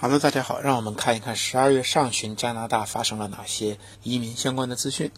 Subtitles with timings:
[0.00, 5.10] 哈喽，大家好，让我们看一看十二月上旬加拿大发生了哪些移民相关的资讯。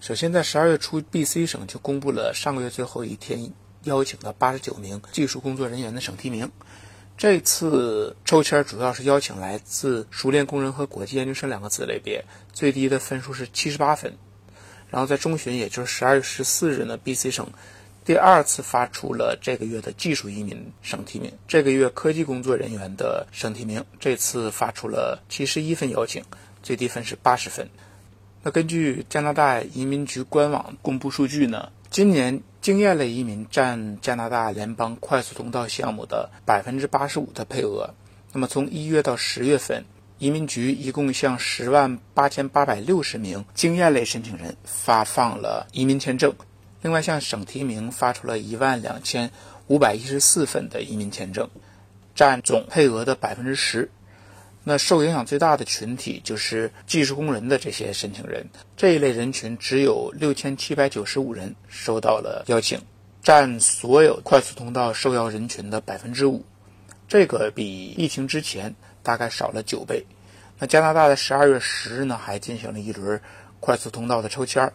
[0.00, 3.52] 首先，在十二月初，BC 省就公布了上个月最后一天
[3.84, 6.50] 邀请的八十九名技术工作人员的省提名。
[7.16, 14.18] 这次抽签主要是邀请来自熟练工人和国际研究生两个子类别，最低的分数是七十八分。
[14.90, 17.46] 然后在中旬，也就是十二月十四日呢，BC 省。
[18.04, 26.22] 第二次发出了这个月的技术移民省提名，这个月科技工作人员的省提名，这次发出了七十一份邀请，
[26.62, 27.66] 最低分是八十分。
[28.42, 37.94] 那根据加拿大移民局官网公布数据呢，今年经验类移民占加拿大联邦快速通道项目的百分之八十五的配额。
[38.34, 39.82] 那么从一月到十月份，
[40.18, 46.34] 移民局一共向十万八千八百六十名经验类申请人发放了移民签证。
[46.84, 49.30] 另外，向省提名发出了一万两千
[49.68, 51.48] 五百一十四份的移民签证，
[52.14, 53.90] 占总配额的百分之十。
[54.62, 62.78] 那受影响最大的群体就是技术工人的这些申请人，这一类人群只有六千七百九十五人收到了邀请，
[63.22, 66.44] 占所有快速通道受邀人群的百分之五。
[67.08, 70.04] 这个比疫情之前大概少了九倍。
[70.58, 73.18] 那加拿大的十二月十日呢，还进行了一轮
[73.58, 74.70] 快速通道的抽签儿。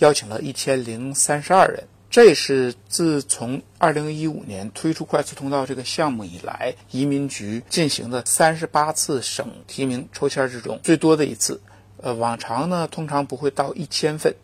[0.00, 11.60] 邀请了一千零三十二人，这是自从二零一五年推出快速通道这个项目以来，移民局进行的三十八次省提名抽签之中最多的一次。
[12.02, 14.34] 呃，往常呢通常不会到一千份。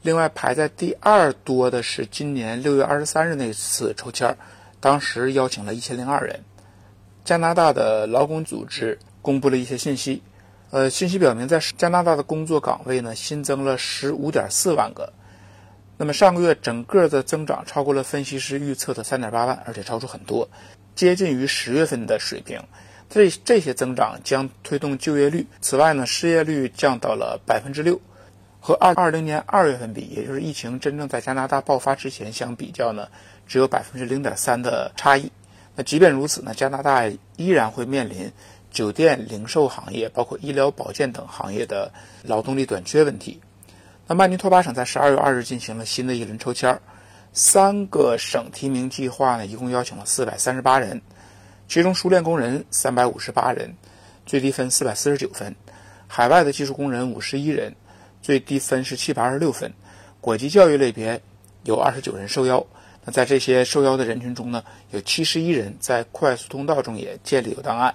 [0.00, 4.34] 另外排在第二多的是今年六月二十三日那次抽签，
[4.80, 6.40] 当时邀请了一千零二人。
[7.26, 10.22] 加拿大的劳工组织公布了一些信息。
[10.74, 15.12] 呃，信息表明，在加拿大的工作岗位呢新增了十五点四万个。
[15.96, 20.48] 那么上个月整个的增长超过了分析师预测的三点八万，而且超出很多，
[20.96, 22.60] 接近于十月份的水平。
[23.08, 25.46] 这这些增长将推动就业率。
[25.60, 28.00] 此外呢，失业率降到了百分之六，
[28.58, 33.06] 和二二零年二月份比，也就是疫情真正在加拿大爆发之前相比较呢，
[33.46, 35.30] 只有百分之零点三的差异。
[35.76, 38.32] 那即便如此呢，加拿大依然会面临。
[38.74, 41.90] 酒店、零售行业，包括医疗保健等行业的
[42.24, 43.40] 劳动力短缺问题。
[44.08, 46.82] 那曼尼托巴省在十二月二日进行了新的一轮抽签儿，
[47.32, 51.00] 三个省提名计划呢，一共邀请了四百三十八人，
[51.68, 53.72] 其中熟练工人三百五十八人，
[54.26, 55.52] 最低分四百四十九分；
[56.08, 57.72] 海外的技术工人五十一人，
[58.20, 59.70] 最低分是七百二十六分；
[60.20, 61.22] 国际教育类别
[61.62, 62.66] 有二十九人受邀。
[63.04, 67.94] 那在这些受邀的人群中呢，有七十一人在快速通道中也建立有档案。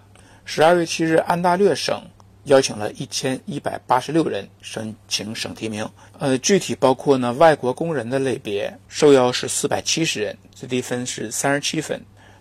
[0.52, 2.02] 十二月七日，安大略省
[2.46, 5.88] 邀请了一千一百八十六人申请省提名。
[6.18, 12.00] 呃，具体包括呢，外国工人的类别受邀是四百七十人，最低分是三十七分；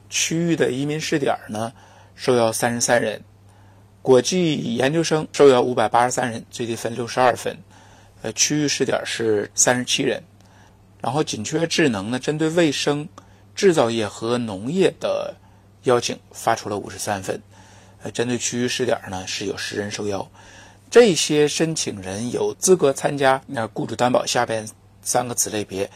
[0.09, 1.71] 区域的移民试点呢，
[2.15, 3.21] 受邀三十三人；
[4.01, 7.55] 国际研究生受邀五百八十三人，最低分六十二分；
[8.23, 10.23] 呃，区域试点是三十七人。
[11.03, 13.07] 然后紧缺智能呢，针对卫生、
[13.55, 15.37] 制造业和农业的
[15.83, 17.39] 邀请发出了五十三份。
[18.03, 20.29] 呃，针对区域试点呢，是有十人受邀，
[20.91, 24.69] 这些申请人有资格参加那雇主担保下边
[25.03, 25.91] 三个子类别。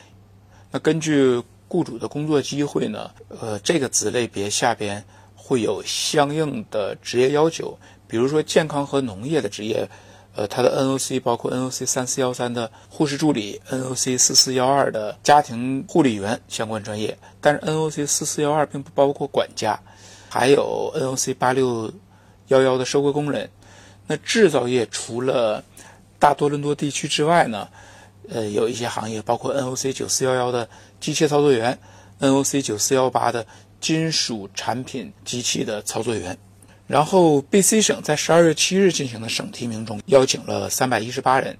[0.71, 5.05] 那根据雇主的工作机会呢，呃，这个子类别下边
[5.35, 9.89] 会有相应的职业要求，比如说健康和农业的职业，
[10.35, 19.79] 呃，它的 NOC 包括 NOC 三四幺三的护士助理，NOC 四四幺二的家庭护理员相关专业，但是 NOC 四四幺二并不包括管家。
[20.35, 21.93] 还有 NOC 八六
[22.49, 23.51] 幺幺的收割工人，
[24.07, 25.63] 那制造业除了
[26.19, 27.69] 大多伦多地区之外呢，
[28.31, 30.67] 呃，有一些行业包括 NOC 九四幺幺的
[30.99, 31.79] 机械操作员
[32.19, 33.47] ，NOC 九四幺八的
[33.79, 36.39] 金属产品机器的操作员。
[36.87, 41.55] 然后 BC 省在十二月七日进行的省提名中，邀请了三百一十八人，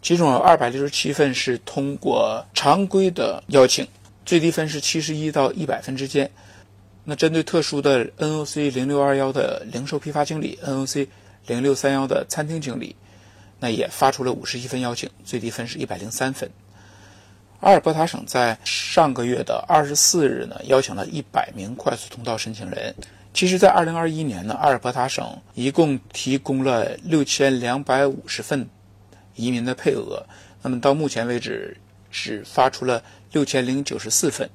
[0.00, 3.86] 其中有二百六十七份是通过常规的邀请，
[4.24, 6.30] 最低分是七十一到一百分之间。
[7.06, 11.08] 那针对特殊的 NOC 零六二幺的零售批发经理，NOC
[11.46, 12.96] 零六三幺的餐厅经理，
[13.60, 16.50] 那也发出了五十一份邀请，最低分是一百零三分。
[17.60, 22.94] 阿尔伯塔省在上个月的二十四日呢，邀请了一百名快速通道申请人。
[23.34, 28.68] 其实，在二零二一年呢，阿尔伯塔省一共提供了六千两百五十份
[29.34, 30.24] 移民的配额，
[30.62, 31.76] 那么到目前为止
[32.10, 33.02] 只发出了
[33.32, 34.48] 六千零九十四份。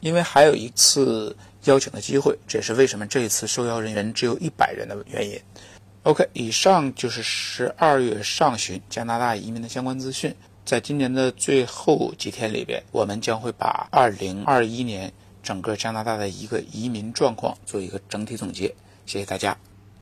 [0.00, 1.34] 因为还有一次
[1.66, 5.40] 邀请的机会，这也是为什么这一次受邀人员只有一百人的原因。
[6.02, 10.34] OK，以上就是十二月上旬加拿大移民的相关资讯。
[10.64, 18.74] 在今年的最后几天里边，我们将会把二零二一年整个加拿大的一个移民状况做一个整体总结。
[19.06, 19.56] 谢谢大家。